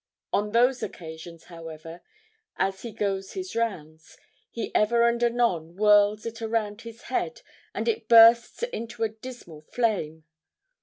On 0.33 0.49
those 0.51 0.81
occasions, 0.81 1.43
however, 1.43 2.01
as 2.55 2.81
he 2.81 2.91
goes 2.91 3.33
his 3.33 3.55
rounds, 3.55 4.17
he 4.49 4.73
ever 4.73 5.07
and 5.07 5.23
anon 5.23 5.75
whirls 5.75 6.25
it 6.25 6.41
around 6.41 6.81
his 6.81 7.03
head, 7.03 7.41
and 7.75 7.87
it 7.87 8.09
bursts 8.09 8.63
into 8.63 9.03
a 9.03 9.09
dismal 9.09 9.61
flame. 9.61 10.23